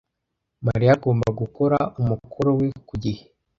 Mariya 0.65 0.91
agomba 0.97 1.27
gukora 1.41 1.77
umukoro 2.01 2.49
we 2.59 2.67
ku 2.87 2.95
gihe. 3.03 3.21